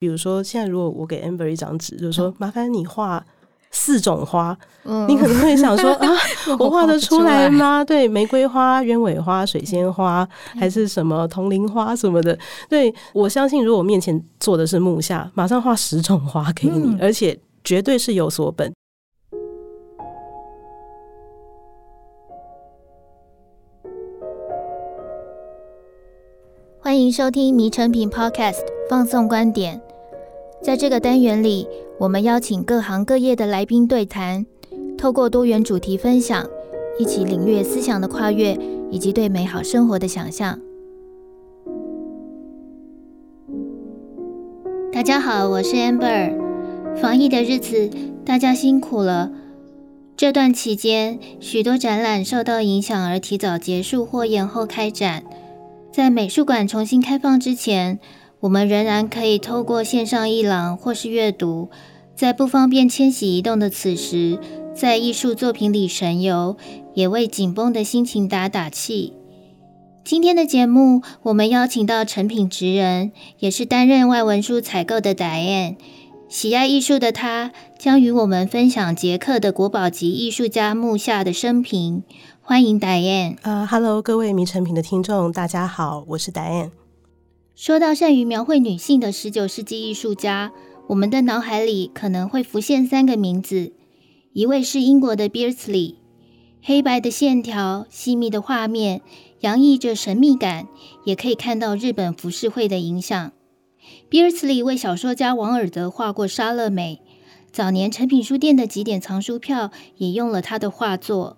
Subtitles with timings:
[0.00, 3.22] 比如说，现在如果我给 Amber 一张纸，就是说麻烦你画
[3.70, 6.08] 四种花，嗯、你可能会想说 啊，
[6.58, 7.84] 我画得出来吗？
[7.84, 10.26] 对，玫瑰花、鸢尾花、水仙花，
[10.58, 12.36] 还是什么铜铃花什么的？
[12.66, 18.72] 对，我相信，如果面前坐的是木下，马上画十种花给你，嗯、而且绝对是有所本。
[26.82, 28.54] 欢迎收听《迷成品 Podcast》
[28.88, 29.78] 放送观点。
[30.62, 31.66] 在这个单元里，
[31.98, 34.44] 我们邀请各行各业的来宾对谈，
[34.98, 36.46] 透过多元主题分享，
[36.98, 38.58] 一起领略思想的跨越
[38.90, 40.58] 以及对美好生活的想象。
[44.92, 46.38] 大家好，我是 Amber。
[47.00, 47.88] 防疫的日子，
[48.26, 49.32] 大家辛苦了。
[50.14, 55.22] 这段期间，许多展览受到影响而提早结束或延后开展。
[55.90, 57.98] 在美术馆重新开放之前，
[58.40, 61.68] 我们仍然可以透过线上一廊或是阅读，
[62.16, 64.38] 在不方便迁徙移动的此时，
[64.74, 66.56] 在艺术作品里神游，
[66.94, 69.12] 也为紧绷的心情打打气。
[70.02, 75.76] 今天的节目，我们邀请到诚品职人，也是担任外文书采购的 Diane。
[76.26, 82.02] 喜爱艺术的她，将与我们分享捷克的国宝级艺术家木夏的生平。
[82.40, 83.36] 欢迎 Diane。
[83.42, 86.79] 呃哈喽，各位迷诚品的听众，大家好，我是 Diane。
[87.60, 90.50] 说到善于描绘女性的十九世纪艺术家，
[90.86, 93.74] 我们的脑海里可能会浮现三个名字，
[94.32, 95.96] 一位是英国的 Beardsley，
[96.62, 99.02] 黑白的线条，细密的画面，
[99.40, 100.68] 洋溢着神秘感，
[101.04, 103.30] 也可以看到日本浮世绘的影响。
[104.10, 107.02] Beardsley 为小说家王尔德画过莎乐美，
[107.52, 111.36] 早年诚品书店的几点藏书票也用了他的画作。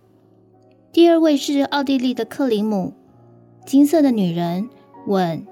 [0.93, 2.95] 第二位是奥地利的克林姆，
[3.69, 4.63] 《金色的女人》、
[5.09, 5.45] 《吻》，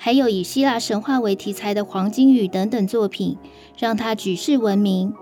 [0.00, 3.36] 还有以希腊神话为题材的《黄金雨》等等作品，
[3.76, 5.12] 让他举世闻名。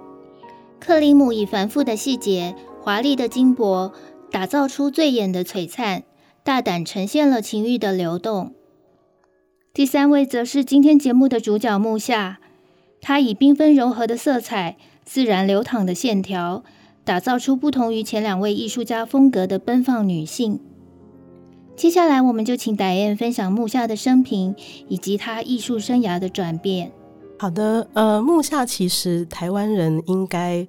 [0.79, 3.93] 克林姆以繁复的细节、华丽的金箔，
[4.31, 6.05] 打造出醉眼的璀璨，
[6.45, 8.53] 大胆呈现了情欲的流动。
[9.73, 12.39] 第三位则是今天节目的主角木夏，
[13.01, 16.63] 她以缤纷柔和的色彩、自然流淌的线条。
[17.05, 20.59] 打造出不同于前两位艺术家风格的奔放女性。
[21.77, 24.55] 接下来，我们就请戴燕分享木下的生平
[24.89, 26.91] 以及他艺术生涯的转变。
[27.39, 30.67] 好的，呃，木下其实台湾人应该。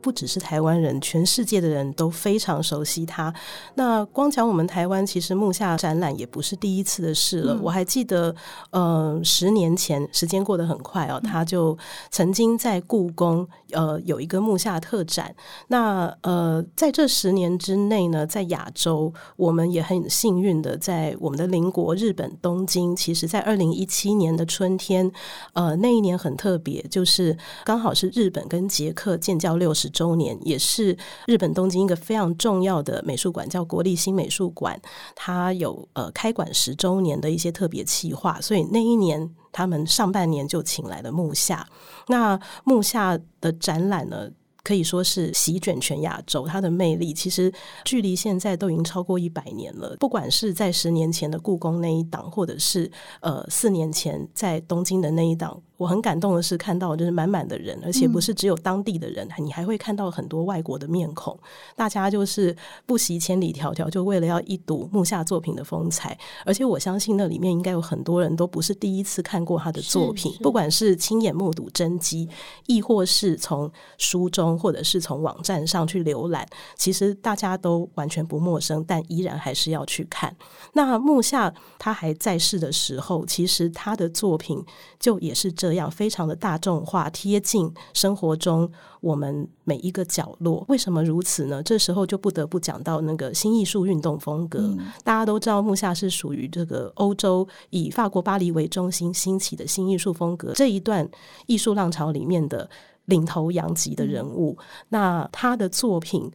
[0.00, 3.32] 不只是台湾人，全世界的人都非常熟悉他。
[3.74, 7.54] 那光讲我们台湾，其实木下展览也不是第一次的事了。
[7.54, 8.34] 嗯、我还记得，
[8.70, 11.76] 呃，十年前，时间过得很快哦，他就
[12.10, 15.34] 曾经在故宫，呃，有一个木下特展。
[15.68, 25.10] 那呃，在这十年之内呢，在亚洲，我们也很幸运的，在我们的邻国日本东京，其实在二零一七年的春天，
[25.52, 30.96] 呃，那一年很特别，就是刚好是日本跟捷克建交六十周年，也是
[31.26, 34.80] 日本东京一个非常重要的美术馆，叫国立新美术馆。
[35.14, 41.68] 它有呃开馆十周年的一些特别企划，所以那一年他们上半年就请来了木下。
[42.08, 44.28] 那木下的展览呢，
[44.62, 46.46] 可以说是席卷全亚洲。
[46.46, 47.52] 它的魅力其实
[47.84, 49.96] 距离现在都已经超过一百年了。
[49.98, 55.60] 不管是在十年前的故宫那一档，或者是呃四年前在东京的那一档。
[55.76, 61.34] 我很感动的是看到就是满满的人，而且不是只有当地的人，嗯、你还会看到很多外国的面孔。
[61.74, 62.54] 大家就是
[62.84, 66.18] 不惜千里迢迢，就为了要一睹木下作品的风采。
[66.44, 72.28] 而且我相信那里面应该有很多人都不是第一次看过他的作品，不管是亲眼目睹真迹，
[72.66, 76.46] 亦或是从书中或者是从网站上去浏览，
[76.76, 80.36] 其实大家都完全不陌生，但依然还是要去看。
[80.74, 84.62] 那木下他还在世的时候，其实他的作品
[84.98, 85.70] 就也是这。
[85.70, 88.68] 样非常的大众化，贴近生活中
[89.00, 90.64] 我们每一个角落。
[90.66, 91.62] 为什么如此呢？
[91.62, 94.58] 这时候就不得不讲到那个新艺术运动风格。
[94.58, 101.08] 嗯、大家都知道，木下是属于这个欧洲以法国巴黎为中心兴起的新艺术风格这一段
[101.46, 102.68] 艺术浪潮里面的
[103.10, 104.56] 领头羊级的人物。
[104.58, 106.32] 嗯、那他的作品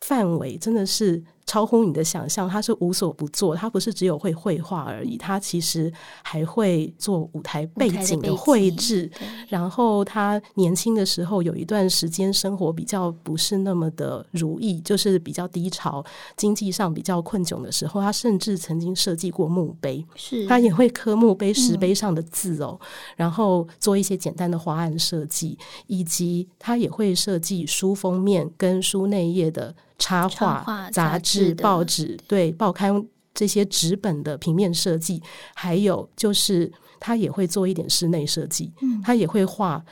[0.00, 1.22] 范围真的是。
[1.46, 9.08] 超乎你的想象，他是无所不做，他不是只有会绘画而已，他其实还会做舞台背景的绘制。
[9.48, 16.04] 然后他年轻的时候有一段时间生活比较不是那么的如意，就是比较低潮，
[16.36, 25.56] 经济上比较困窘的时候，他甚至曾经设计过墓碑，是他也会刻墓碑石碑上的字哦，嗯、然后做一些简单的花案设计，
[25.86, 29.72] 以及他也会设计书封面跟书内页的。
[29.98, 33.04] 插画、杂志、报纸，对报刊
[33.34, 35.22] 这些纸本的平面设计，
[35.54, 39.84] 还有就是他也会做一点室内设计，嗯他也会画。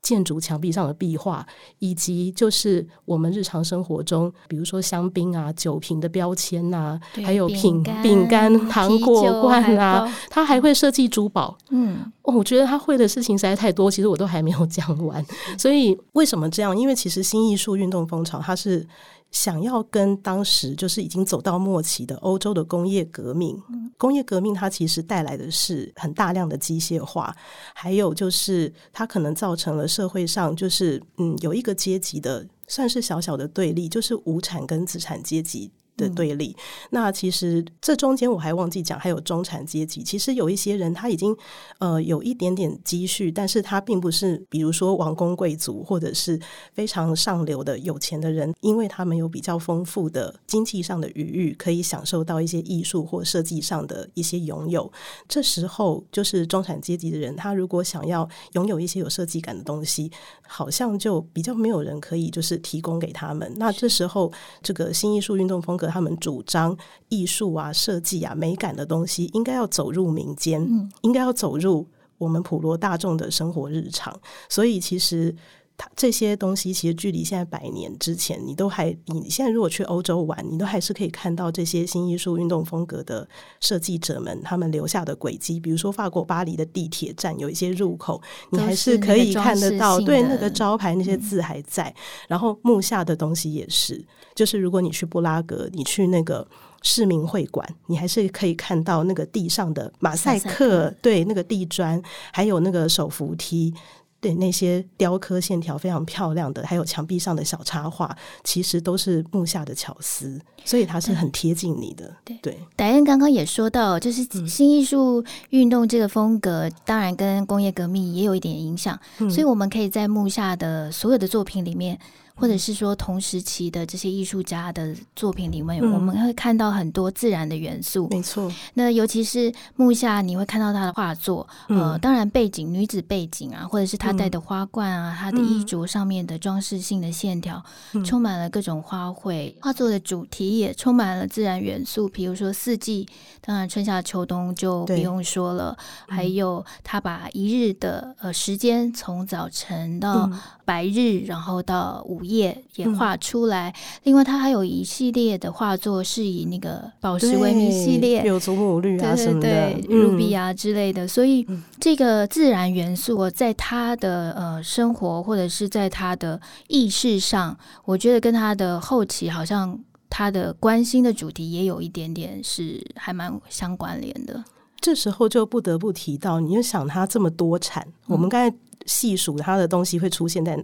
[0.00, 1.44] 建筑墙壁上的壁画，
[1.80, 11.58] 以及就是我们日常生活中，比如说香槟啊、酒瓶的标签啊，还有饼、饼干、糖果罐啊，他还会设计珠宝。
[11.70, 15.22] 嗯，我觉得他会的事情实在太多，其实我都还没有讲完。
[15.58, 16.74] 所以为什么这样？
[16.74, 18.86] 因为其实新艺术运动风潮，它是。
[19.30, 23.60] 想要跟当时就是已经走到末期的欧洲的工业革命，
[23.96, 27.34] 工业革命它其实带来的是很大量的机械化，
[27.74, 35.70] 还有就是它可能造成了社会上就是嗯有一个阶级的算是小小的对立，就是无产跟资产阶级。
[35.98, 36.56] 的对立，
[36.90, 40.02] 那其实这中间我还忘记讲，还有中产阶级。
[40.02, 41.36] 其实有一些人他已经
[41.80, 46.40] 呃有一点点积蓄，但是他并不是比如说王公贵族或者是
[46.72, 54.90] 非常上流的有钱的人，因为他们有比较丰富的经济上的余裕，可以享受到一些艺术或设计上的一些拥有。
[55.26, 60.08] 这时候就是中产阶级的人，他如果想要拥有一些有设计感的东西，
[60.46, 63.52] 好像就比较没有人可以就是提供给他们。
[63.56, 65.87] 那这时候这个新艺术运动风格。
[65.90, 66.76] 他们主张
[67.08, 71.86] 艺术啊、设计啊、美感的东西，应该要走入民间，嗯、应该要走入
[72.18, 74.18] 我们普罗大众的生活日常。
[74.48, 75.34] 所以，其实
[75.78, 83.26] 它这些东西，其实距离现在百年之前，你都还，你现在如果去欧洲玩，你都还是可以看到这些新艺术运动风格的
[83.60, 85.60] 设计者们他们留下的轨迹。
[85.60, 88.20] 比如说，法国巴黎的地铁站有一些入口，
[88.50, 91.84] 你还是可以看得到，对那个招牌那些字还在。
[91.84, 91.94] 嗯、
[92.30, 94.04] 然后木下的东西也是。
[94.34, 96.44] 就是如果你去布拉格，你去那个
[96.82, 102.02] 市民会馆，你还是可以看到那个地上的马赛克，马赛克对那个地砖，
[102.32, 103.72] 还有那个手扶梯，
[104.20, 112.14] 对那些雕刻线条非常漂亮的，还有墙壁上的小插画，其实都是木下的巧思，所以它是很贴近你的。
[112.24, 121.98] 对，对，戴恩刚刚也说到，就是新艺术运动这个风格，当然跟工业革命也有一点影响，嗯、所以我们可以在木下的所有的作品里面。
[122.38, 128.06] 或者是说同时期的这些艺术家的作品里面，嗯、我们会看到很多自然的元素。
[128.10, 137.60] 没错，那尤其是木下，你会看到他的画作，嗯、呃，当然背景女子背景啊，或者是他戴的花冠啊，他、嗯、的衣着上面的装饰性的线条，
[137.94, 139.52] 嗯、充满了各种花卉。
[139.60, 143.04] 画作的主题也充满了自然元素，比如说四季，
[143.40, 145.76] 当然春夏秋冬就不用说了。
[146.06, 150.30] 还有他把一日的呃时间从早晨到
[150.64, 152.27] 白日，嗯、然后到午夜。
[152.28, 153.70] 也也画出来。
[153.70, 161.08] 嗯、另外，他还有一系列的画作是以那个宝石为名系列，有祖母绿啊什么的，对对对，Ruby 啊之类的。
[161.08, 161.46] 所以，
[161.80, 169.78] 这个自然元素在他的呃生活或者是在他的意识上，我觉得跟他的后期好像
[170.10, 174.44] 他的关心的主题也有一点点是还蛮相关联的。
[174.80, 180.56] 这时候就不得不提到，你就想他这么多产，嗯、我们刚才细数他的东西会出现在。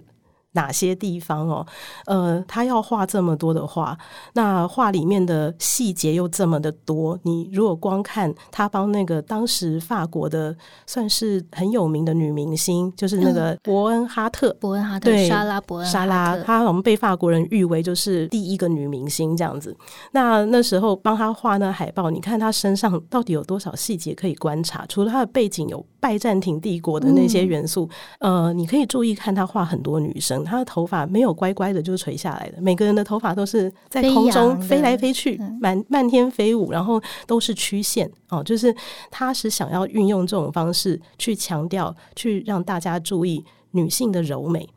[0.55, 1.65] 哪些地方哦？
[2.07, 3.97] 呃，他要画这么多的画，
[4.33, 7.17] 那画里面的细节又这么的多。
[7.23, 10.57] 你如果光看他帮那个当时法国的
[10.87, 19.77] 算是很有名的女明星，就是那个伯恩哈特，嗯、伯恩哈特，对，莎拉伯恩哈特，莎拉，她我们被法国人誉为就是第一个女明星这样子。
[20.13, 24.85] 那那时候帮他画那海报，你看他身上到底有多少细节可以观察？
[24.89, 30.45] 除了他的背景有拜占庭帝国的那些元素，嗯、呃，你可以注意看他画很多女生。
[30.45, 38.77] 她的头发没有乖乖的就垂下来的，每个人的头发都是在空中飞来飞去，满漫天飞舞，然后都是曲线哦，就是
[39.11, 44.69] 他是想要运用这种方式去强调，去让大家注意女性的柔美，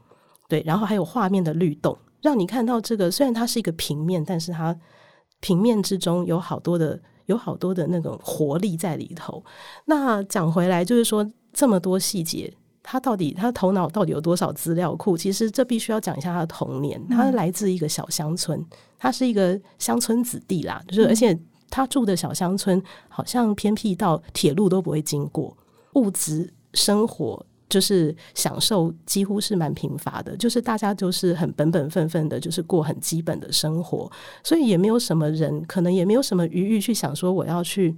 [0.48, 4.74] 对，然后还有画面的律动，让你看到这个虽然它是一个平面，但是它
[5.42, 9.42] 平面之中有好多的有好多的那种活力在里头。
[9.86, 12.54] 那讲回来就是说这么多细节。
[12.90, 15.18] 他到底他头脑到底有多少资料库？
[15.18, 17.06] 其实这必须要讲一下他的童年。
[17.10, 18.66] 他来自一个小乡村，
[18.98, 20.82] 他是一个乡村子弟啦。
[20.88, 21.38] 就是而且
[21.70, 25.54] 他住的小乡村好像偏僻到铁路都不会经过，
[25.96, 30.36] 物质生活就是享受几乎是蛮贫乏的。
[30.38, 34.12] 就是大家就是很本本分分的，就是过很基本的生活，
[34.44, 37.96] 所以也没有什么人，可能也没有什么余裕去想说我要去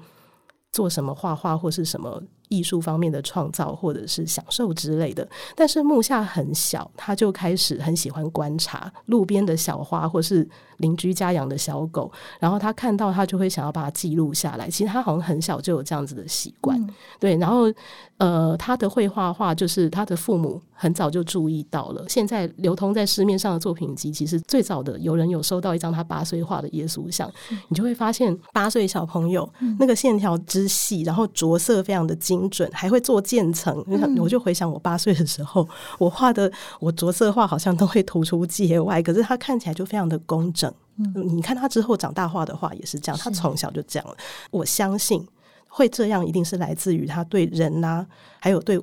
[0.71, 2.21] 做什么画画或是什么。
[2.49, 14.67] 艺术方面的创造或者是享受之类的，但是木下很小，他就开始很喜欢观察路边的小花，或是邻居家养的小狗，然后他看到他就会想要把它记录下来。
[14.67, 16.89] 其实他好像很小就有这样子的习惯，嗯、
[17.19, 17.37] 对。
[17.37, 17.71] 然后
[18.17, 22.03] 呃，他的绘画画，就是他的父母很早就注意到了。
[22.09, 32.38] 现在流通在市面上的作品集，其实最早的有人有收到一张他八岁画的耶稣像，嗯、你就会发现八岁小朋友那个线条之细，然后着色非常的精。
[32.39, 33.83] 精准，还会做渐层。
[33.87, 35.67] 嗯、我就回想我八岁的时候，
[35.99, 40.73] 我画的我着色画好像都会突出界外，可是他看起来就非常的工整。
[40.97, 44.15] 嗯，你看他之后长大画的画也是这样，他从小就这样了。
[44.51, 45.25] 我相信
[45.67, 48.07] 会这样，一定是来自于他对人呐、啊，
[48.39, 48.79] 还有对。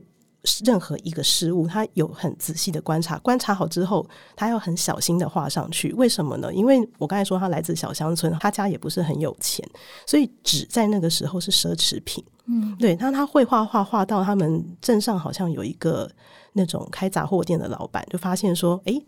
[0.64, 5.92] 任何一个事物，他有很仔细的观察，观察好之后，他要很小心的画上去。
[5.94, 6.52] 为什么呢？
[6.52, 9.68] 因为我刚才说他来自小乡村，他家也不是很有钱，
[10.06, 12.24] 所以纸在那个时候是奢侈品。
[12.46, 12.94] 嗯，对。
[12.96, 16.10] 那他会画画，画到他们镇上好像有一个
[16.52, 19.04] 那种开杂货店的老板，就发现说，诶，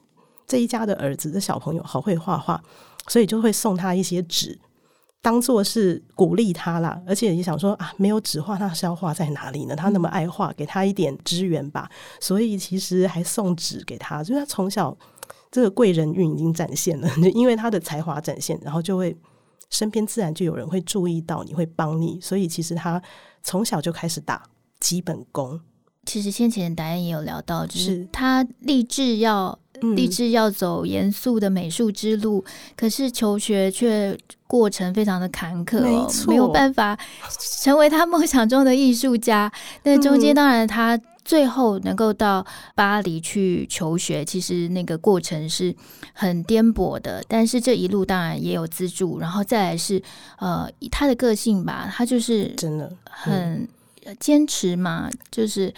[0.47, 2.61] 这一家的儿子的小朋友好会画画，
[3.07, 4.59] 所以就会送他一些纸。
[5.21, 9.75] 当做是鼓励他啦，而且也想说啊，没有纸画，那是要画在哪里呢？
[9.75, 11.91] 他那么爱画，给他一点支援吧。
[12.21, 14.97] 所以其实还送纸给他，就是他从小
[15.51, 19.15] 这个贵人运已经展现了， 因为他的才华展现，然后就会
[19.71, 22.21] 身边自然就有人会注意到你，会帮你。
[22.21, 23.03] 所以其实他
[23.43, 24.43] 从小就开始打
[24.79, 25.61] 基本功。
[26.07, 29.59] 其实先前答案也有聊到，就是他立志要。
[29.95, 34.17] 立志要走严肃的美术之路，嗯，可是求学却
[34.47, 36.99] 过程非常的坎坷，没，没有办法
[37.61, 39.51] 成为他梦想中的艺术家。
[39.83, 42.45] 那中间当然他最后能够到
[42.75, 45.75] 巴黎去求学，其实那个过程是
[46.13, 47.23] 很颠簸的。
[47.29, 50.03] 但是这一路当然也有资助，然后再来是
[50.39, 53.69] 呃他的个性吧，他就是真的很
[54.19, 55.73] 坚持嘛，就是。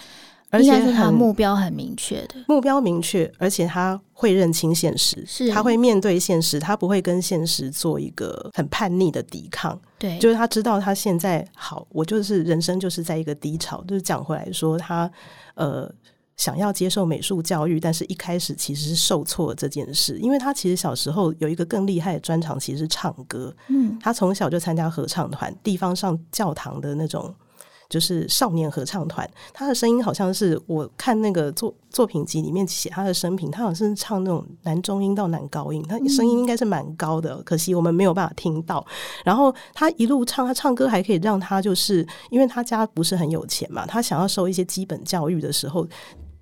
[0.51, 9.79] 而且是他目标很明确的，目标明确，而且他会认清现实，是他会面对现实，他不会跟现实做一个很叛逆的抵抗。
[9.97, 13.81] 对，就是他知道他现在好，我就是人生就是在一个低潮。
[13.87, 15.09] 就是讲回来说，他
[15.55, 15.89] 呃
[16.35, 23.55] 想要接受美术教育，但是一开始其实是受挫这件事，因为他其实小时候有一个更厉害的专长，其实是唱歌。
[23.69, 27.33] 嗯，他从小就参加合唱团，地方上教堂的那种。
[27.91, 38.83] 就是少年合唱团，他的声音好像是我看那个作作品集里面写他的生平，他好像是唱那种男中音到男高音，他声音应该是蛮高的，可惜我们没有办法听到。
[39.25, 45.85] 然后他一路唱，他唱歌还可以让他就是，因为他家不是很有钱嘛，他想要受一些基本教育的时候，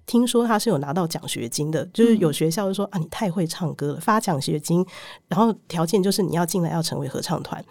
[0.05, 4.85] 听说他是有拿到奖学金的，就是有学校就说啊，你太会唱歌了，发奖学金，
[5.27, 7.65] 然后条件就是你要进来要成为合唱团。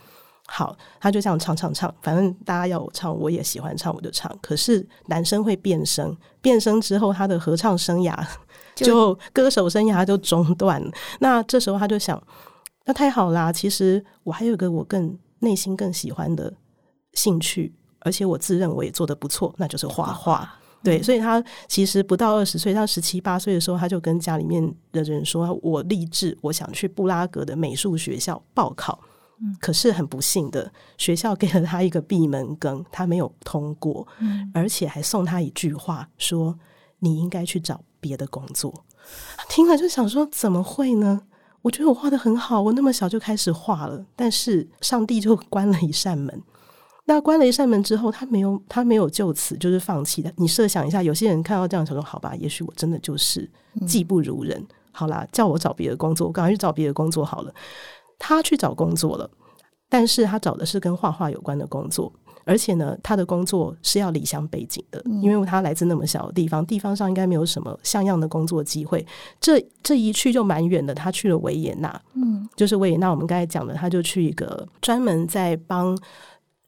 [0.51, 4.35] 好，他就这样唱唱唱，反正大家要我唱，我也喜欢唱，我就唱。
[4.41, 8.17] 可是男生会变声，变声之后，他的合唱生涯
[8.75, 10.91] 就，就歌手生涯就中断了。
[11.21, 12.21] 那这时候他就想，
[12.87, 13.53] 那太好啦！
[13.53, 16.51] 其实我还有一个我更内心更喜欢的
[17.13, 20.51] 兴趣，而且我自认为也做得不错，那就是画画。
[20.83, 28.99] 对，所以他其实不到二十岁，他十七八岁的时候，他就跟家里面的人说：“我立志，我想去布拉格的美术学校报考。”
[29.61, 36.59] 可是很不幸的，学校给了他一个闭门羹，他没有通过，嗯，而且还送他一句话，说
[36.99, 38.85] 你应该去找别的工作。
[39.49, 41.23] 听了就想说，怎么会呢？
[41.63, 46.43] 我觉得我画得很好，我那么小就开始画了，但是上帝就关了一扇门。
[47.05, 50.33] 那关了一扇门之后，他没有，他没有就此就是放弃的。
[50.37, 53.51] 你设想一下，有些人看到这样想说，好吧，也许我真的就是
[53.87, 57.53] 技不如人，嗯，好啦，叫我找别的工作，我赶快去找别的工作好了。
[58.19, 59.31] 他去找工作了，
[59.89, 62.13] 但是他找的是跟画画有关的工作，
[62.45, 69.05] 而且呢，他的工作是要离乡背景的，因为他来自那么小的地方，地方上应该没有什么像样的工作机会。
[69.41, 73.11] 这这一去就蛮远的，他去了维也纳，嗯，就是维也纳。
[73.11, 75.97] 我们刚才讲的，他就去一个专门在帮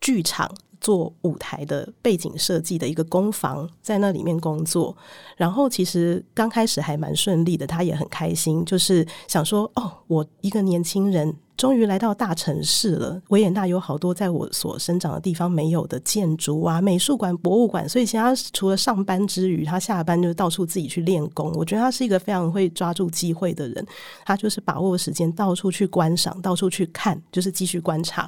[0.00, 4.96] 剧场做舞台的背景设计的一个工坊，在那里面工作。
[5.36, 11.36] 然后其实刚开始还蛮顺利的，他也很开心，就是想说，哦，我一个年轻人。
[11.60, 17.86] 终于来到大城市了，维也纳有好多在我所生长的地方没有的建筑啊，美术馆、博物馆。
[17.86, 21.52] 所以，其他除了上班之余，他下班就到处自己去练功。
[21.52, 23.86] 我觉得他是一个非常会抓住机会的人，
[24.24, 28.26] 他就是把握时间到处去观赏，到处去看，就是继续观察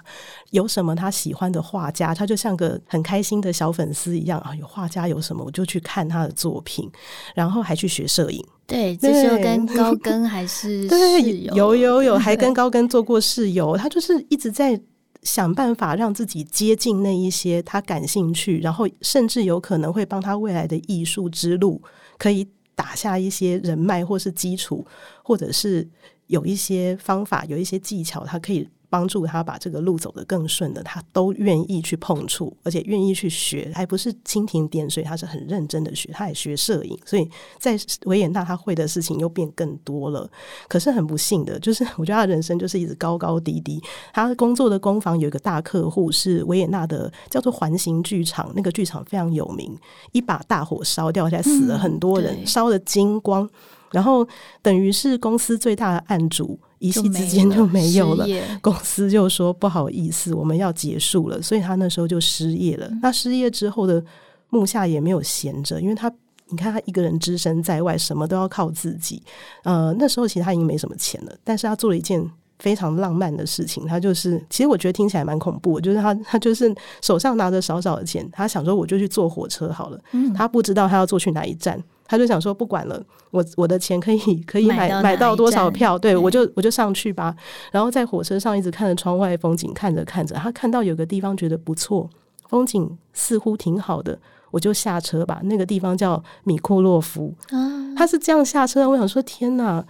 [0.50, 4.54] 有什么他喜欢的画家，他就像个很开心的小粉丝一样啊。
[4.56, 6.86] 有画家有什么，我就去看他的作品，
[7.34, 8.46] 然后还去学摄影。
[8.66, 13.76] 对，这时候跟高跟还是 室友，有有有，还跟 高跟做过室友。
[13.76, 14.80] 他就是一直在
[15.22, 21.80] 想办法让自己接近那一些他感兴趣，然后甚至有可能会帮他未来的艺术之路
[22.18, 24.84] 可以打下一些人脉或是基础，
[25.22, 25.86] 或者是
[26.28, 37.26] 有一些方法、有一些技巧，他可以帮助他把这个路走得更顺的，他都愿意去碰触，而且愿意去学，还不是蜻蜓点水，他是很认真的学，他也学摄影，所以
[37.58, 40.30] 在维也纳他会的事情又变更多了。
[40.68, 43.82] 可是很不幸的，就是我觉得他人生就是一直高高低低。
[44.12, 49.74] 他工作的工坊有一个大客户是维也纳的，叫做环形剧场，那个剧场非常有名，
[50.12, 53.48] 一把大火烧掉下来，死了很多人，烧得精光。
[53.90, 54.26] 然后
[54.62, 58.26] 等于是公司最大的案主，一夕之间就没有了。
[58.60, 62.90] 公司就说不好意思，我们要结束了，所以他那时候就失业了。
[63.00, 64.04] 那失业之后的
[64.48, 66.12] 木下也没有闲着，因为他
[66.48, 69.22] 你看他一个人只身在外，什么都要靠自己。
[69.62, 72.28] 呃，那时候其实他已经没什么钱了，但是他做了一件
[72.62, 73.84] 非常浪漫的事情。
[73.86, 79.98] 他就是，其实我觉得听起来蛮恐怖，就是他他就是手上拿着少少的钱，他想说我就去坐火车好了。
[80.12, 81.82] 嗯，他不知道他要坐去哪一站。
[82.06, 87.34] 他就想说，不管了，我我的钱可以可以买买到多少票，对，我就我就上去吧。
[87.70, 92.08] 然后在火车上一直看着窗外风景，看着看着，他看到有个地方觉得不错，
[92.50, 94.18] 风景似乎挺好的，
[94.50, 95.40] 我就下车吧。
[95.44, 98.86] 那个地方叫米库洛夫，啊他是这样下车。
[98.90, 99.82] 我想说，天哪，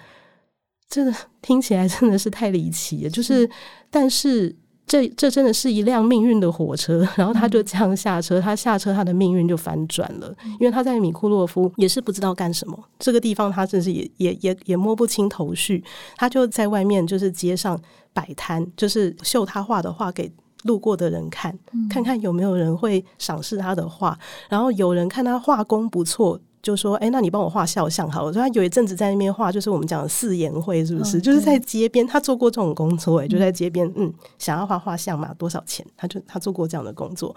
[0.92, 3.10] 这个听起来真的是太离奇了。
[3.10, 3.48] 就是，
[3.90, 4.54] 但是。
[4.84, 15.82] 这这真的是一辆命运的火车，然后他就这样下车，他下车，他的命运就反转了，因为他在米库洛夫也是不知道干什么，这个地方他真是也也也也摸不清头绪，
[16.16, 17.80] 他就在外面就是街上
[18.12, 20.30] 摆摊，就是秀他画的画给
[20.64, 21.56] 路过的人看，
[21.88, 24.18] 看看有没有人会赏识他的画，
[24.50, 26.38] 然后有人看他画工不错。
[26.62, 31.18] 就说：“哎，那你帮我画肖像好了。”我说：“他有一阵子在那边画，就是我们讲的四言会，是不是？
[31.18, 33.20] 哦、就是在街边，他做过这种工作。
[33.20, 35.34] 哎，就在街边，嗯，想要画画像嘛？
[35.34, 35.84] 多少钱？
[35.96, 37.34] 他就他做过这样的工作。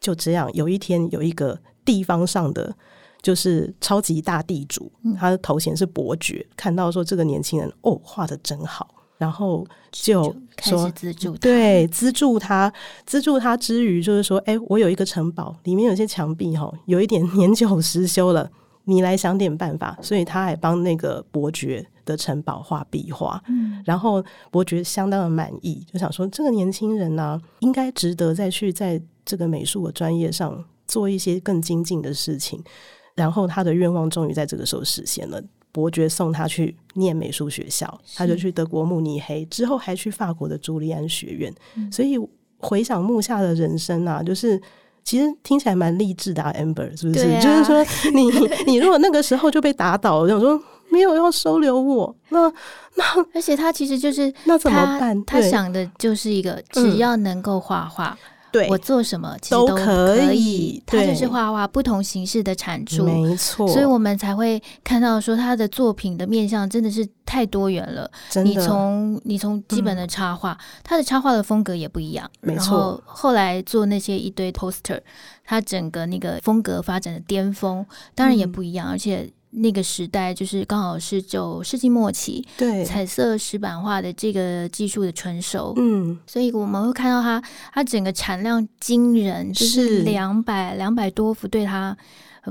[0.00, 2.72] 就这样，有一天有一个地方上的
[3.20, 12.72] 就是超级大地主，他的头衔是伯爵，看到说这个年轻人哦，画的真好，然后就说就开始资助他，对，资助他，
[13.04, 18.48] 资助他之余，就是说，哎，我有一个城堡，里面有些墙壁哈，有一点 年久失修了。”
[18.84, 32.62] 你来想点办法，所以他还帮那个伯爵的城堡画壁画，嗯，然后伯爵相当的满意，就想说这个年轻人呢、啊，应该值得再去在这个美术的专业上做一些更精进的事情。
[33.14, 41.54] 然后他的愿望终于在这个时候实现了，伯爵送他去念美术学校，他就去德国慕尼黑，之后还去法国的朱利安学院。
[41.76, 42.18] 嗯、所以
[42.58, 44.60] 回想木下的人生啊，就是。
[45.04, 47.28] 其实听起来蛮励志的啊，Amber 是不是？
[47.30, 47.84] 啊、就是说
[48.14, 50.60] 你，你你如果那个时候就被打倒了，想说
[50.90, 52.52] 没有要收留我，那
[52.96, 55.24] 那而且他其实就是那怎么办？
[55.24, 58.16] 他想的就是一个，只要能够画画。
[58.20, 68.10] 嗯对，我做什么其实都可以，他就是画画不同形式的产出，没错，所以我们才会看到说他的作品的面向真的是太多元了。
[68.44, 72.56] 你从你从基本的插画，嗯，他的插画的风格也不一样，没错。
[72.56, 75.00] 然后后来做那些一堆 poster，
[75.44, 77.84] 他整个那个风格发展的巅峰，
[78.14, 79.30] 当然也不一样，嗯，而且。
[79.52, 91.96] 那个时代就是刚好是九世纪末期，对彩色石板画的这个技术的成熟，嗯，所以我们会看到它，它整个产量惊人，就是两百两百多幅，对它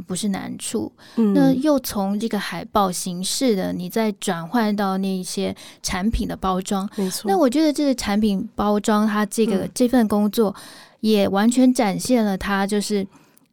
[0.05, 0.91] 不是难处。
[1.15, 7.31] 嗯，那又从这个海报形式的，你再转换到那些产品的包装，没错。
[7.31, 10.53] 那我觉得这个产品包装，它这个、嗯、这份工作
[10.99, 13.07] 也完全展现了它就是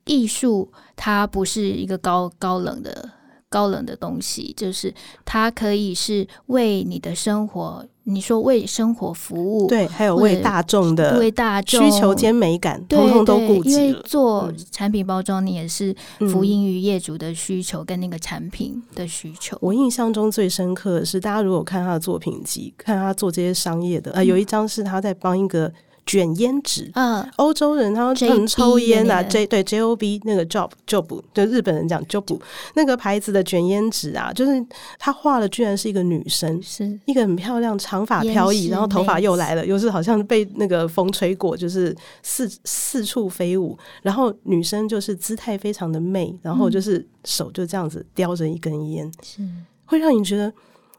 [0.04, 3.10] 艺术，它不是一个高高冷的。
[3.56, 4.92] 高冷的东西，就是
[5.24, 13.70] 它可以是为你的生活，你说为生活服务，对，还有为大众的为大众需求兼美感，通通都顾及。
[13.70, 15.96] 因为做产品包装，你也是
[16.30, 19.56] 服膺于业主的需求跟那个产品的需求。
[19.62, 25.72] 我印象中最深刻的是，大家如果看他的作品集，看他做这些商业的，呃，有一张是他在帮一个。
[26.06, 32.40] 卷烟纸，嗯，欧洲人他们抽烟啊，J 对 J O B 那个 job job，就日本人讲 job
[32.74, 34.64] 那个牌子的卷烟纸啊，就是
[35.00, 36.96] 他画的居然是一个女生，是。
[37.06, 41.92] 一个很漂亮，长发飘逸，然后头发又来了，又是好像被那个风吹过，就是
[42.22, 49.42] 四四处飞舞，然后女生就是姿态非常的媚，然后就是手就这样子叼着一根烟，是
[49.84, 50.52] 会让你觉得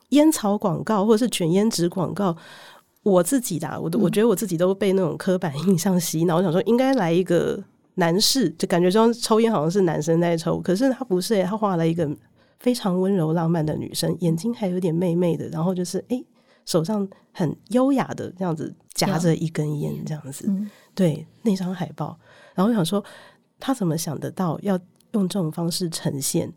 [0.10, 2.36] 烟草广告或者是卷烟纸广告。
[3.08, 6.38] 我自己的，我都我觉得我自己都被那种刻板印象洗脑。
[6.38, 7.62] 我想说，应该来一个
[7.96, 12.10] 男士，就感觉说抽烟好像是男生在抽，可是他不是，他画了一个
[12.60, 16.22] 非常温柔浪漫的女生，眼睛还有点媚媚的，然后就是哎，
[16.66, 20.46] 手上很优雅的这样子夹着一根烟，这样子。
[20.48, 22.20] 嗯、对那张海报，
[22.54, 23.04] 然后我想说，
[23.60, 24.78] 他怎么想得到要
[25.14, 26.52] 用这种方式呈现？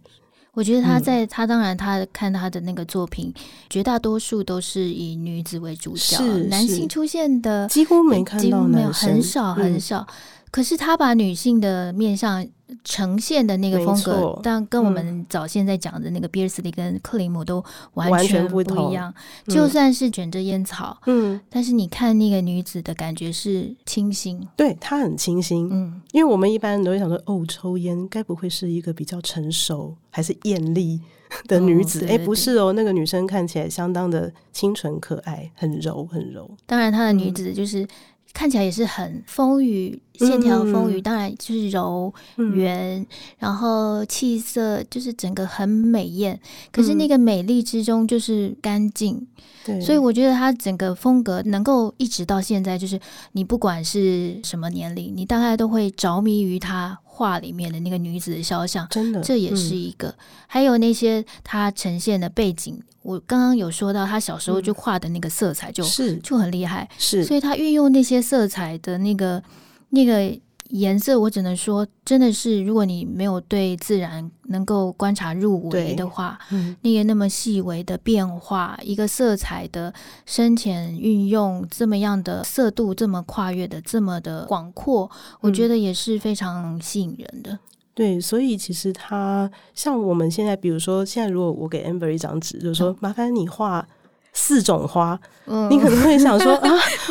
[0.53, 3.33] 我觉得他在、嗯、他当然他看他的那个作品，
[3.69, 10.07] 绝大多数都是以女子为主角，男性出现的几乎没看到，没有很少很少。
[10.09, 10.15] 嗯、
[10.51, 12.47] 可是他把女性的面向。
[12.85, 17.63] 呈现的那个风格，但跟我们早现在讲的那个比尔斯利跟克林姆都
[17.95, 19.13] 完全不一样。
[19.47, 31.01] 嗯、就算是卷着烟草，嗯，但是你看那个女子的感觉是清新，对，她很清新，嗯，因为我们一般人都会想说，哦，抽烟该不会是一个比较成熟还是艳丽
[31.49, 32.07] 的女子？
[32.07, 36.49] 哎、哦，不是哦，那个女生看起来相当的清纯可爱，很柔很柔。
[36.67, 37.83] 当然，她的女子就是。
[37.83, 37.89] 嗯
[38.33, 42.13] 看起来也是很丰腴，线条丰腴，当然就是柔
[42.55, 43.05] 圆，
[43.39, 46.39] 然后气色就是整个很美艳。
[46.71, 49.27] 可是那个美丽之中就是干净，
[49.65, 53.01] 对，所以我觉得他整个风格能够一直到现在，就是
[53.33, 58.87] 你不管是什么年龄，你大概都会着迷于他画里面的那个女子的肖像。
[58.91, 60.15] 真的，这也是一个。
[60.47, 62.81] 还有那些她呈现的背景。
[63.03, 69.43] 我刚刚有说到，她小时候就画的那个色彩就是就很厉害，是，所以她运用那些色彩的那个
[69.91, 70.39] 那个
[70.71, 79.93] 颜色，我只能说，真的是如果你没有对自然能够观察入微的话，嗯，那个那么细微的变化，一个色彩的
[80.25, 87.59] 深浅运用，这么样的色度，这么跨越的这么的广阔，我觉得也是非常吸引人的。
[87.93, 93.87] 对，所以其实他像我们现在，比如说现在，如果我给 Amber 一张纸，就是说麻烦你画
[94.33, 96.71] 四种花，嗯、你可能会想说 啊，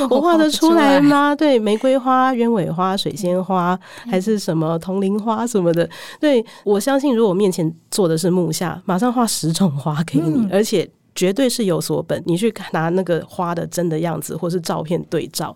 [0.10, 1.36] 我画得出来吗？
[1.36, 3.77] 对，玫瑰花、鸢尾花、水仙花，
[4.10, 5.88] 还是什么铜铃花什么的？
[6.19, 12.21] 对，我相信，如果我面前坐的是木下，马上画十种花给你，嗯、而且绝对是有所本。
[12.25, 15.55] 你去拿那个花的真的样子，或是照片对照。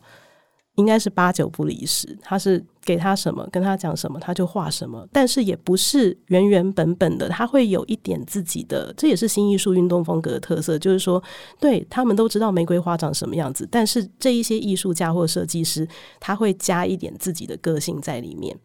[0.76, 5.08] 应该是八九不离十，他是给他什么，跟他讲什么，他就画什么。
[5.12, 10.80] 但是也不是原原本本的，他会有一点自己的，这也是新艺术运动风格的特色。
[10.80, 11.22] 就是说，
[11.60, 15.88] 对，他们都知道玫瑰花长什么样子，但是这一些艺术家或设计师，
[16.20, 18.58] 他会加一点自己的个性在里面。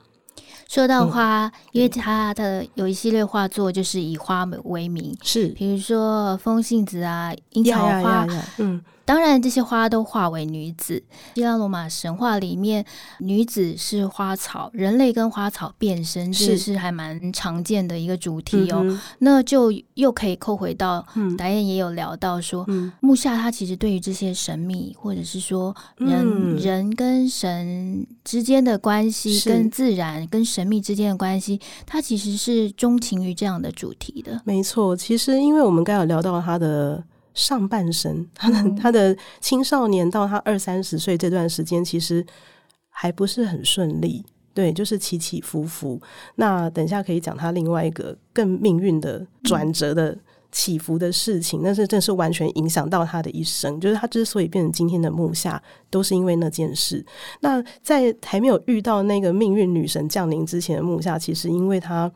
[0.66, 8.82] 说到花，嗯、因为他的有一系列画作就是以花为名，是，比如说风信子啊，樱桃花，嗯。
[9.08, 11.02] 当然，这些花都化为女子。
[11.34, 12.84] 希腊罗马神话里面，
[13.20, 18.82] 女子是花草，人类跟花草变身，这是还蛮常见的一个主题哦。
[18.84, 21.02] 嗯、那就又可以扣回到，
[21.38, 34.38] 导演也有聊到说，嗯、木下他其实对于这些神秘，或者是说人、嗯、人跟神之间的关系，跟自然跟神秘之间的关系，他其实是钟情于这样的主题的。
[34.44, 37.02] 没错，其实因为我们刚有聊到他的。
[37.38, 42.26] 上半生，他的他的青少年到他二三十岁这段时间，其实
[42.90, 46.02] 还不是很顺利，对，就是起起伏伏。
[46.34, 50.18] 那等一下可以讲他另外一个更命运的转折的
[50.50, 53.80] 起伏的事情，那是正是完全影响到他的一生。
[53.80, 57.06] 就是他之所以变成今天的木下，都是因为那件事。
[57.38, 62.10] 那在还没有遇到那个命运女神降临之前的木下，其实因为他。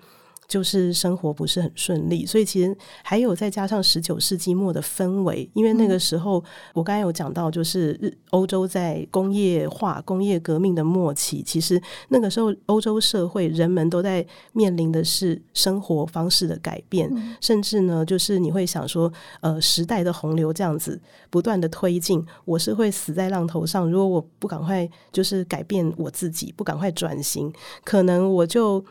[0.53, 17.11] 就是生活不是很顺利，所以其实还有再加上十九世纪末的氛围，因为那个时候我刚才有讲到，就是日欧洲在工业化、工业革命的末期，其实那个时候欧洲社会人们都在面临的是生活方式的改变，
[17.41, 19.11] 甚至呢，就是你会想说，
[19.41, 27.51] 呃，时代的洪流这样子不断的推进，我是会死在浪头上，如果我不赶快就是改变我自己，不赶快转型，
[27.85, 28.85] 可能我就。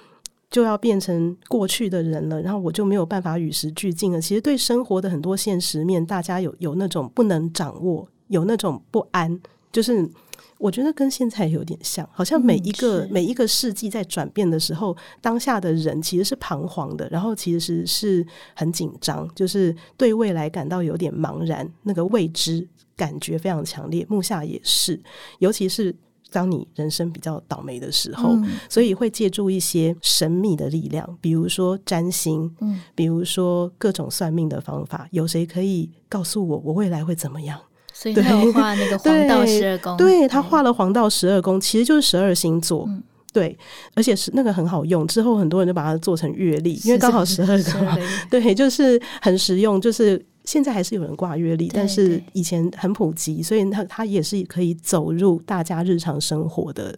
[0.51, 4.19] 就要变成过去的人了，然后我就没有办法与时俱进了。
[4.19, 9.39] 其实对生活的很多现实面，大家有有那种不能掌握，有那种不安，
[9.71, 10.05] 就是
[10.57, 24.05] 我觉得跟现在有点像，好像每一个、嗯、每一个世纪在转变的时候，当下的人其实是彷徨的，然后其实是很紧张，就是对未来感到有点茫然，那个未知感觉非常强烈。
[24.09, 25.01] 木下也是，
[25.39, 25.95] 尤其是。
[26.31, 35.07] 当你人生比较倒霉的时候，嗯、所以会借助一些神秘的力量，比如说占星，嗯，比如说各种算命的方法。
[35.11, 37.59] 有谁可以告诉我，我未来会怎么样？
[37.93, 43.57] 所以他有画那个 黄道十二宫，对，他画了黄道十二宫，其实就是十二星座，嗯、对，
[43.93, 45.05] 而且是那个很好用。
[45.05, 50.25] 之后很多人就把它做成月历，因为刚好十二个，对，就是很实用，就是。
[50.43, 56.97] 现在还是有人挂月历，但是以前很普及，所以它它也是可以走入大家日常生活的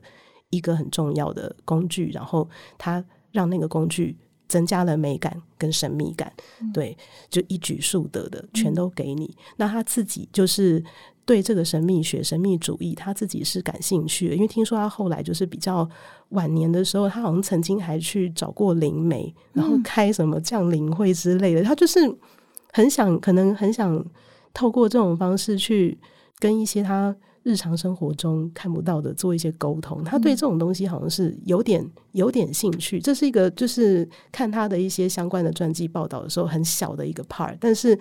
[0.49, 2.09] 一个很重要的工具。
[2.11, 4.15] 然后它让那个工具
[4.47, 6.95] 增加了美感跟神秘感，嗯、对，
[7.29, 9.25] 就一举数得的全都给你。
[9.25, 10.83] 嗯、那他自己就是
[11.25, 14.35] 对这个神秘学、神秘主义，他自己是感兴趣的。
[14.35, 15.89] 因为听说他后来就是比较
[16.29, 21.61] 晚年的时候，他好像曾经还去找过灵媒，然后开什么降灵会之类的。
[21.61, 21.99] 嗯、他就是
[22.73, 24.03] 很想，可能很想
[24.53, 25.97] 透过这种方式去
[26.39, 30.03] 跟一些他日常生活中看不到的做一些沟通。
[30.03, 32.99] 他对这种东西好像是有点有点兴趣。
[32.99, 37.97] 这是一个就是看他的一些相关的传记报道的时候，很小的一个 part，但是。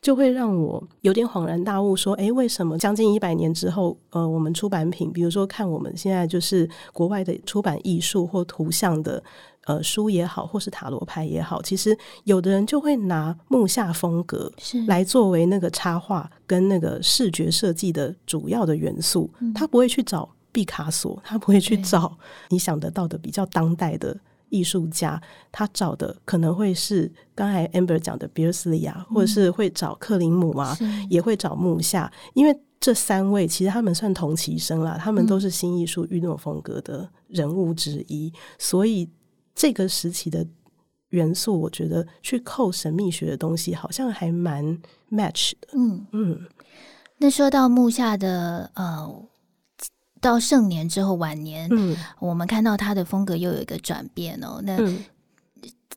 [0.00, 9.20] 就会让我有点恍然大悟，说：“诶，为什么将近一百年之后，呃，我们出版品，比如说看我们现在就是国外的出版艺术或图像的，
[9.68, 14.50] 呃，书也好，或是塔罗牌也好，其实有的人就会拿木下风格
[14.86, 22.16] 来作为那个插画跟那个视觉设计的主要的元素，他不会去找毕卡索，他不会去找
[22.48, 24.18] 你想得到的比较当代的。”
[24.50, 25.20] 艺术家
[25.52, 30.74] 他找的可能会是刚才 Amber 讲的 Beardsley 啊，或者是会找克林姆啊，
[31.10, 39.06] 也会找木下，因为这三位其实他们算同期生啦，他们都是新艺术运动风格的人物之一，所以
[39.58, 40.46] 这个时期的
[41.08, 44.64] 元素，我觉得去扣神秘学的东西，好像还蛮
[45.10, 45.68] match 的。
[45.72, 46.46] 嗯嗯，
[47.16, 49.24] 那说到木下的呃。
[50.20, 54.60] 到盛年之后，晚年，嗯，我们看到他的风格又有一个转变哦。
[54.64, 54.76] 那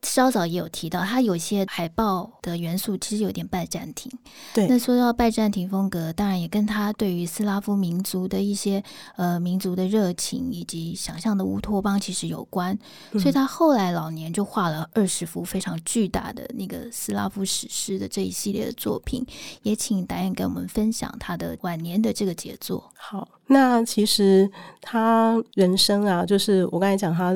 [0.02, 4.10] 稍早也有提到，他有些海报的元素其实有点拜占庭。
[4.52, 8.82] 对，那说到拜占庭风格，当然也跟他对于斯拉夫民族的一些
[9.16, 12.76] 呃民族的热情以及想象的乌托邦其实有关。
[13.12, 19.24] 所以他后来老年就画了二十幅非常巨大的那个斯拉夫史诗的这一系列的作品。
[19.62, 22.92] 也请导演给我们分享他的晚年的这个杰作。
[22.96, 27.32] 好，那其实他人生啊，就是我刚才讲他。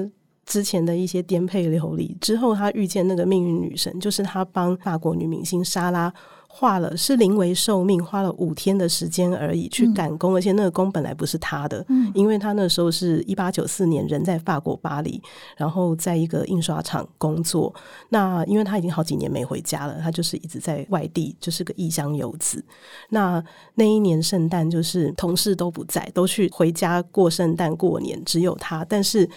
[0.47, 6.11] 之前的一些颠沛流离之后，他遇见那个命运女神，就是他帮法国女明星莎拉
[6.47, 15.21] 画了，是临危受命，花了五天的时间而已去赶工，嗯、而且那个工本来不是他的，嗯、因为他那时候是一八九四年人在法国巴黎，
[15.57, 17.75] 然后在一个印刷厂工作。
[18.09, 22.65] 那因为他已经好几年没回家了，他就是一直在外地，就是个异乡游子。
[23.11, 23.43] 那
[23.75, 29.29] 那一年圣诞，就是同事都不在，都去回家过圣诞过年，只有他，但是。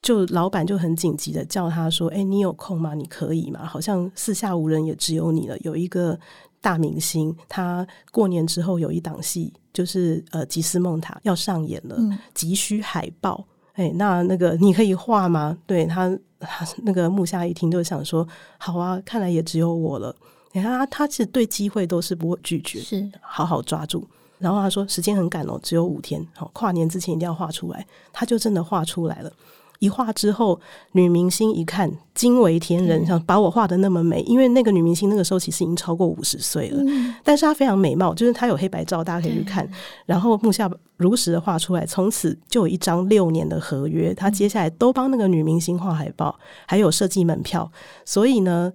[0.00, 2.94] 就老板就很紧急的叫他说：“哎，你有空吗？
[2.94, 3.66] 你可以吗？
[3.66, 5.58] 好像四下无人，也只有你了。
[5.58, 6.18] 有一个
[6.60, 11.98] 大明星，他过年之后有一档戏，就是呃吉斯梦塔要上演了，
[12.32, 13.44] 急需海报。
[13.74, 15.58] 哎，那那个你可以画吗？
[15.66, 20.14] 对他，他那个木下一听就想说：好啊，看来也只有我了。
[20.52, 24.06] 你看他，他其实对机会都是不会拒绝，是好好抓住。
[24.38, 27.84] 然后他说时间很赶哦，只有五天，好跨年之前一定要画出来。
[28.12, 29.32] 他就真的画出来了。”
[29.78, 30.60] 一画之后，
[30.92, 34.22] 女明星一看惊为天人，想把我画的那么美。
[34.22, 39.68] 因为那个女明星那个时候其实已经超过五十岁了，嗯、但是她非常美貌，就是她有黑白照，大家可以去看。
[40.04, 44.12] 然后木下如实的画出来，从此就有一张六年的合约。
[44.12, 46.36] 他接下来都帮那个女明星画海报，
[46.66, 47.70] 还有设计门票。
[48.04, 48.72] 所以呢，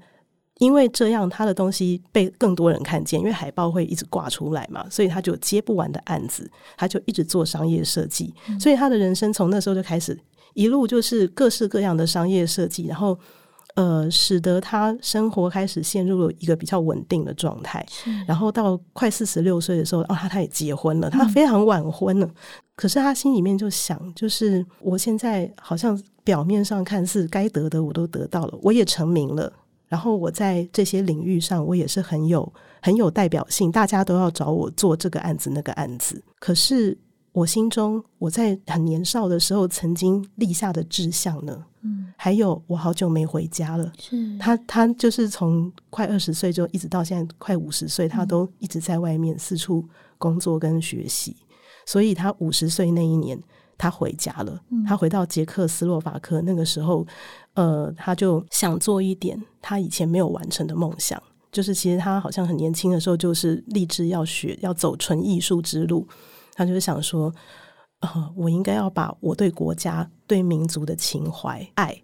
[0.59, 8.33] 因为这样，他的东西被更多人看见，因为海报会一直挂出来嘛，所以他就接不完的案子，他就一直做商业设计。
[8.57, 10.17] 所以他的人生从那时候就开始。
[10.53, 13.17] 一路就是各式各样的商业设计，然后
[13.75, 17.83] 呃，使得他生活开始陷入了一个比较稳定的状态。
[18.27, 22.25] 然后到快四十六岁的时候，哦，他他也结婚了，他非常晚婚了。
[22.27, 22.33] 嗯、
[22.75, 29.51] 可是他心里面就想，就是我现在好像表面上看似该得的我都得到了，我也成名了，
[29.87, 36.23] 然后我在这些领域上我也是很有很有代表性，大家都要找我做这个案子那个案子。
[36.39, 36.95] 可是。
[37.33, 43.91] 我心中，我在很年少的时候曾经立下的志向呢，嗯，还有我好久没回家了。
[43.97, 49.83] 是他，他就是从快二十岁就一直到现在快五十岁，他都一直在外面四处
[50.19, 51.35] 工作跟学习。
[51.87, 53.41] 所以他五十岁那一年，
[53.79, 54.61] 他回家了。
[54.87, 57.05] 他回到捷克斯洛伐克，那个时候，
[57.55, 66.07] 呃，他就想做一点他以前没有完成的梦想，就是其实他好像很年轻的时候就是立志要学，要走纯艺术之路。
[66.55, 67.33] 他就是想说，
[68.01, 71.99] 呃，我应该要把我对国家、对民族的情怀、爱，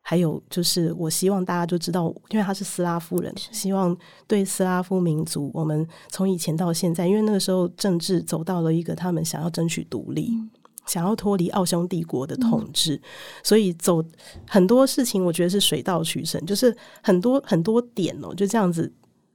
[0.00, 10.50] 还有就是我希望大家就知道，因为他是斯拉夫人，希望对斯拉夫民族，我们从以前到现在，因为那个时候政治走到了一个他们想要争取独立，嗯、
[10.86, 13.02] 想要脱离奥匈帝国的统治，嗯、
[13.44, 14.02] 所以走
[14.48, 18.92] 很多事情，我觉得是水到渠成，就是很多很多点哦，就这样子。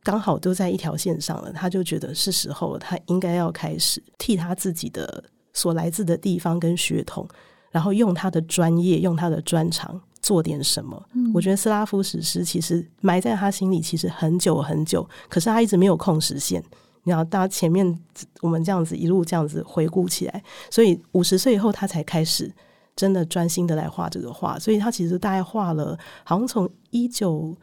[0.07, 7.27] 刚好都在一条线上了，他就觉得是时候了，他应该要开始替他自己的所来自的地方跟血统，
[7.71, 11.05] 然后用他的专业、用他的专长做点什么。
[11.13, 16.63] 嗯、我觉得斯拉夫史诗其实埋在他心里其实很久很久，可是他一直没有空实现。
[17.03, 17.85] 然后大家前面
[18.39, 20.41] 我们这样子一路这样子回顾起来，
[20.71, 22.49] 所以五十岁以后他才开始
[22.95, 24.57] 真的专心的来画这个画。
[24.57, 27.53] 所以他其实大概画了，好像从一九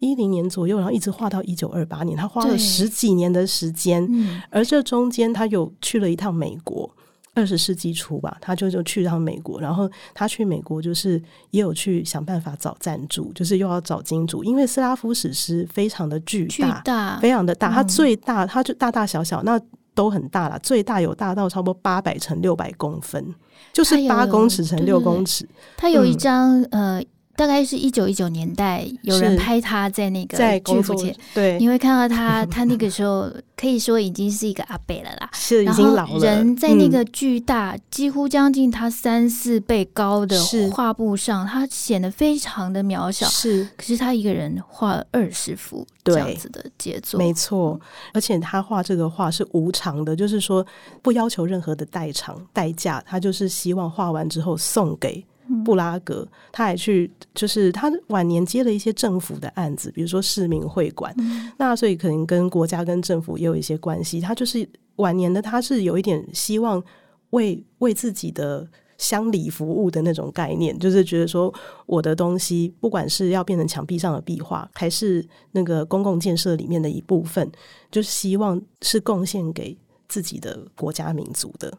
[0.00, 4.04] 一零年左右，然后一直画到一九二八年，他花了十几年的时间。
[4.10, 6.90] 嗯、而这中间他有去了一趟美国。
[7.32, 19.58] 二十世纪初吧，他就就去趟美国，然后他去美国就是也有去想办法找赞助，就是又要找金主，因为斯拉夫史诗非常的巨大，巨大非常的大，它最大它就大大小小那
[19.94, 23.32] 都很大了，最大有大到差不多八百乘六百公分，
[23.72, 25.48] 就是八公尺乘六公尺。
[25.76, 27.04] 它有一张、嗯、呃。
[27.40, 36.18] 大概是一九一九年代，有人拍他在那个巨幅前，对，你会看到他， 他那个时候可以说已经是一个阿伯了啦，是已经老了。
[36.18, 40.38] 人在那个巨大，嗯、几乎将近他三四倍高的
[40.70, 43.26] 画布上，他显得非常的渺小。
[43.26, 47.80] 是，可是他一个人画了二十幅这样子的杰作，没错。
[48.12, 50.66] 而且他画这个画是无偿的，就是说
[51.00, 55.24] 不要求任何的代偿代价，他就是希望画完之后送给。
[55.64, 64.20] 布拉格，他还去，就是他晚年接了一些政府的案子，比如说市民会馆，嗯、那所以可能跟国家跟政府也有一些关系。
[64.20, 66.82] 他就是晚年的，他是有一点希望
[67.30, 71.52] 为为自己的乡里服务的那种概念，就是觉得说
[71.86, 77.50] 我的东西，不管是要变成墙壁上的壁画，还是那个公共建设里面的一部分，
[77.90, 81.72] 就是希望是贡献给自己的国家民族的。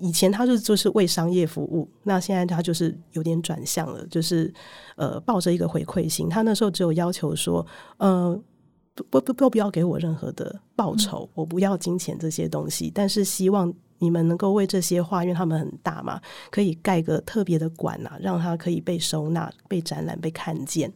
[0.00, 4.52] 以前他是就是为商业服务，那现在他就是有点转向了，就是
[4.96, 6.28] 呃抱着一个回馈心。
[6.28, 7.66] 他那时候只有要求说，
[7.98, 8.38] 呃
[8.94, 16.20] 不不不不要给我任何的报酬，我不要金钱这些东西，但是希望你们能够为这些画，因为他们很大嘛，
[16.50, 20.92] 可以盖个特别的馆啊，让它可以被收纳、被展览、被看见。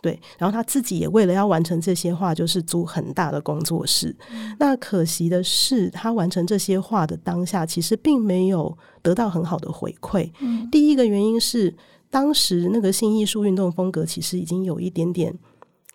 [0.00, 4.14] 对，然后他自己也为了要完成这些画，就是租很大的工作室。
[4.30, 10.30] 嗯、那可惜的是，他完成这些画的当下，其实并没有得到很好的回馈。
[10.38, 11.74] 嗯、第一个原因是，
[12.10, 15.36] 当时那个新艺术运动风格其实已经有一点点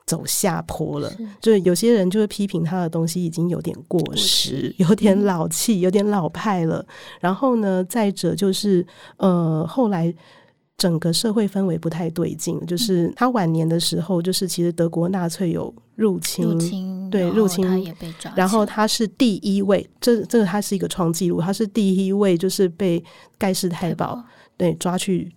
[0.05, 6.79] 走下坡了，是就有些人就会批评他的东西已经有点过时，有点老气，有点老派了。
[6.79, 6.87] 嗯、
[7.21, 8.85] 然后呢，再者就是
[9.15, 10.13] 呃，后来。
[10.84, 23.02] 整个社会氛围不太对劲，就是他晚年的时候，就是其实德国纳粹有入侵，入侵对入侵，他也被抓，然后他是第一位，这这个他是一个创纪录，他是第一位就是被
[23.38, 24.22] 盖世太保。
[24.58, 25.32] 对抓去，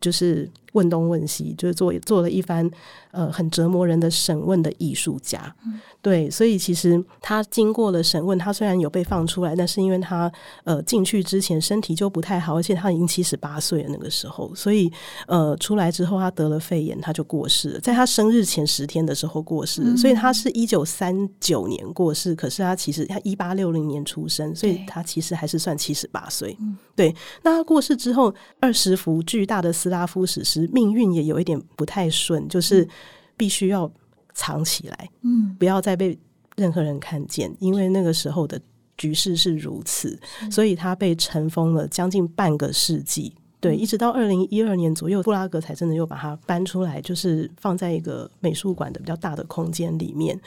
[0.00, 0.48] 就是。
[0.72, 2.66] 问东问西，就是做做了一番
[3.10, 10.30] 呃很折磨人的审问的艺术家，嗯、对，所以其实他经过了审问，他虽然有被放出来，但是因为他
[10.64, 14.90] 呃进去之前身体就不太好，而且他已经七十八岁了那个时候，所以
[15.28, 26.56] 呃出来之后他得了肺炎，他就过世了，在他生日前十天的时候过世，嗯、所以他是一九三九年过世，可是他其实他一八六零年出生，所以他其实还是算七十八岁，
[26.96, 27.16] 对，对。
[27.44, 30.68] 那他过世之后，二十幅巨大的斯拉夫史诗。
[30.72, 32.88] 命运也有一点不太顺，就是
[33.36, 33.88] 必须要
[34.34, 36.18] 藏起来，嗯，不要再被
[36.56, 38.60] 任何人看见，因为那个时候的
[38.96, 40.18] 局势是如此，
[40.50, 50.40] 所以他被尘封了将近半个世纪，对，一直到二零一二年左右，布拉格才真的又把它搬出来，就是放在一个美术馆的比较大的空间里面，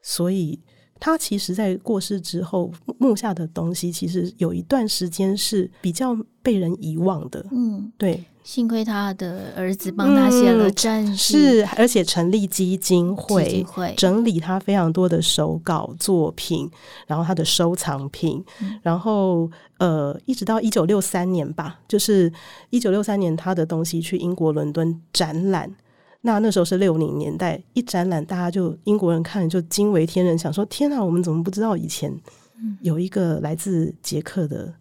[0.00, 0.58] 所以。
[1.04, 7.44] 他其实，在过世之后，墓下的东西其实有一段时间是比较被人遗忘的。
[7.50, 16.68] 嗯，对，幸亏他的儿子帮他写了传记，是，而且成立基金会，基金会整理他非常多的手稿作品，
[17.06, 22.32] 然后他的收藏品，嗯、然后呃，一直到一九六三年吧，就是
[22.70, 25.72] 一九六三年，他的东西去英国伦敦展览。
[26.22, 32.12] 那那时候是六零年代，一展览，大家就英国人看了就惊为天人，想说：天哪，我们怎么不知道以前
[32.80, 34.74] 有一个来自捷克的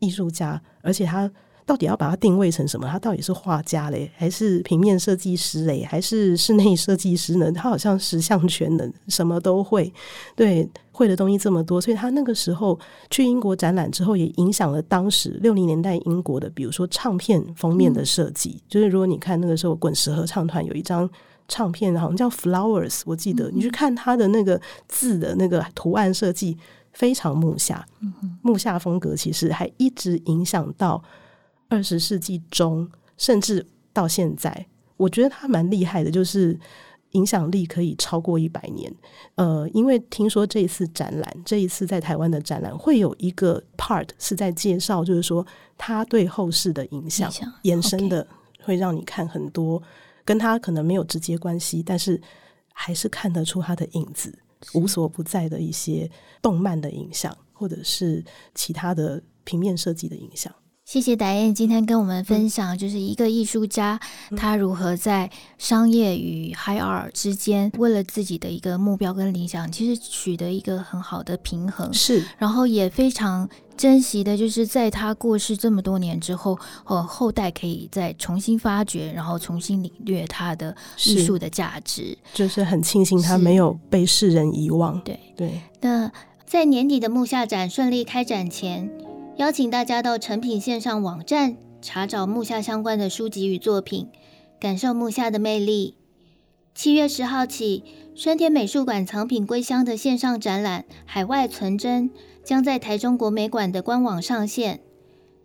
[0.00, 1.30] 艺术家，而且他。
[1.66, 2.86] 到底要把它定位成什么？
[2.88, 7.50] 他到底是画家嘞，还是平面设计师嘞，还是室内设计师呢？
[7.50, 9.92] 他好像十项全能，什么都会。
[10.36, 12.78] 对，会的东西这么多，所以他那个时候
[13.10, 18.50] 去英国展览之后，也影响了当时六零年代英国的，比如说唱片封面的设计。
[18.50, 21.10] 嗯、就是如果你看那个时候滚石合唱团有一张
[21.48, 26.56] 唱片，好像叫 Flowers，我记得、嗯、你去看他的那个字的那个图案设计，
[26.92, 31.02] 非常木下，嗯、木下风格其实还一直影响到。
[31.68, 36.58] 二十世纪中，甚至到现在，我觉得他蛮厉害的，就是
[37.12, 38.94] 影响力可以超过一百年。
[39.36, 47.30] 呃，因为听说这一次展览，这一次在台湾的展览会有一个 part 是在介绍，就是说他对后世的影响，
[47.62, 48.26] 延伸的
[48.62, 49.82] 会让你看很多
[50.24, 52.20] 跟他可能没有直接关系，但是
[52.72, 54.38] 还是看得出他的影子。
[54.72, 56.10] 无所不在的一些
[56.40, 58.24] 动漫的影响，或者是
[58.54, 60.52] 其他的平面设计的影响。
[60.86, 63.98] 谢谢 Diane 今天跟我们分享，就是一个艺术家
[64.36, 65.28] 他如何在
[65.58, 71.92] 商业与 High Art 之间，为了自己的一个目标跟理想，其实取得一个很好的平衡。
[71.92, 80.72] 是，然后也非常珍惜的，就是在他过世这么多年之后，呃，后代可以再重新发掘，然后重新领略他的
[81.04, 85.00] 艺术的价值，就是很庆幸他没有被世人遗忘。
[85.00, 85.60] 对对。
[85.80, 86.12] 那
[86.46, 88.88] 在年底的木下展顺利开展前，
[89.36, 94.08] 邀请大家到诚品线上网站查找木下相关的书籍与作品，
[94.58, 95.94] 感受木下的魅力。
[96.74, 97.84] 七月十号起，
[98.14, 102.08] 山田美术馆藏品归乡的线上展览《海外存真》
[102.42, 104.80] 将在台中国美馆的官网上线。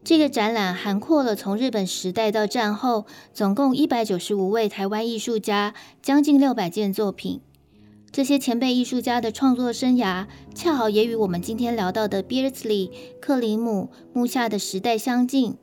[0.06, 7.42] 这个展览涵括了从日本时代到战后，总共一百九十五位台湾艺术家，将近六百件作品。
[8.12, 12.90] 这些前辈艺术家的创作生涯，恰好也与我们今天聊到的 Beardsley、
[13.22, 15.56] 克林姆、木下的时代相近。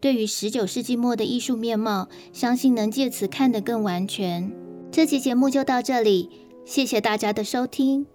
[0.00, 4.50] 对于十九世纪末的艺术面貌，相信能借此看得更完全。
[4.90, 6.30] 这期节目就到这里，
[6.64, 8.06] 谢谢大家的收听。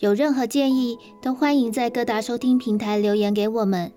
[0.00, 3.92] 有任何建议，都欢迎在各大收听平台留言给我们。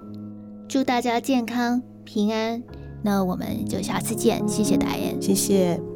[0.69, 2.61] 祝大家健康平安，
[3.03, 4.47] 那我们就下次见。
[4.47, 5.90] 谢谢大家，谢谢。